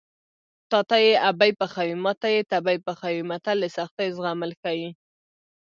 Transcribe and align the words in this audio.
تاته 0.71 0.97
یې 1.05 1.13
ابۍ 1.29 1.51
پخوي 1.59 1.93
ماته 2.03 2.27
یې 2.35 2.41
تبۍ 2.51 2.77
پخوي 2.85 3.21
متل 3.29 3.57
د 3.61 3.65
سختیو 3.77 4.15
زغمل 4.17 4.51
ښيي 4.61 4.89